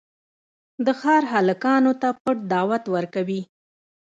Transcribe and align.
د 0.85 0.87
ښار 0.99 1.23
هلکانو 1.33 1.91
ته 2.01 2.07
پټ 2.21 2.37
دعوت 2.51 2.83
ورکوي. 2.95 3.41